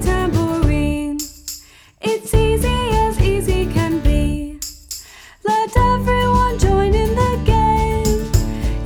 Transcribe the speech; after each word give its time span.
tambourine. 0.00 1.18
It's 2.00 2.32
easy 2.34 2.90
as 2.92 3.20
easy 3.20 3.66
can 3.72 4.00
be. 4.00 4.60
Let 5.44 5.76
everyone 5.76 6.58
join 6.58 6.94
in 6.94 7.14
the 7.14 7.42
game. 7.44 8.30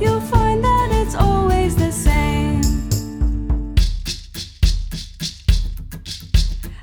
You'll 0.01 0.21
find 0.21 0.63
that 0.63 0.89
it's 0.91 1.15
always 1.15 1.75
the 1.75 1.91
same. 1.91 2.61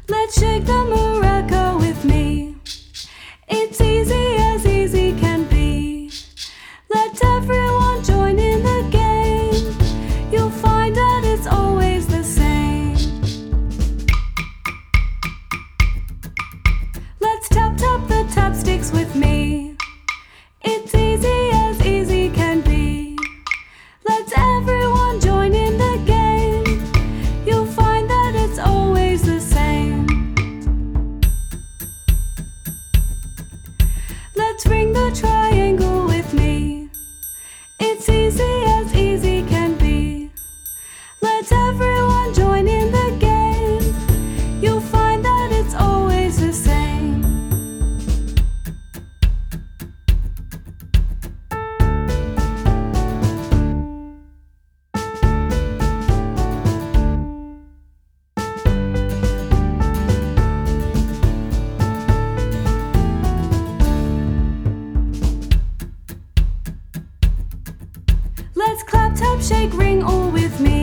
Let's 0.09 0.38
shake 0.38 0.65
the 0.65 0.84
moon. 0.84 1.09
Let's 17.40 17.48
tap 17.48 17.76
tap 17.78 18.06
the 18.06 18.30
tap 18.34 18.54
sticks 18.54 18.92
with 18.92 19.16
me. 19.16 19.74
It's 20.60 20.94
easy 20.94 21.50
as 21.54 21.80
easy 21.80 22.28
can 22.28 22.60
be. 22.60 23.16
Let's 24.06 24.30
everyone 24.36 25.20
join 25.20 25.54
in 25.54 25.78
the 25.78 26.02
game. 26.04 26.66
You'll 27.46 27.65
find 27.65 28.10
that 28.10 28.34
it's 28.34 28.59
always 28.59 29.23
the 29.23 29.40
same. 29.40 30.06
Let's 34.37 34.66
ring 34.66 34.93
the 34.93 35.10
try. 35.18 35.49
Let's 68.56 68.82
clap, 68.82 69.15
tap, 69.15 69.41
shake, 69.41 69.72
ring 69.75 70.03
all 70.03 70.28
with 70.31 70.59
me. 70.60 70.79